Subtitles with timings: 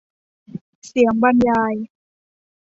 [0.87, 1.73] เสียงบรรยาย